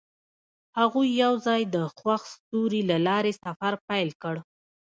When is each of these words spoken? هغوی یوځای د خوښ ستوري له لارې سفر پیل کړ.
هغوی 0.79 1.07
یوځای 1.23 1.61
د 1.75 1.77
خوښ 1.97 2.21
ستوري 2.35 2.81
له 2.89 2.97
لارې 3.07 3.31
سفر 3.43 3.73
پیل 3.89 4.09
کړ. 4.21 4.35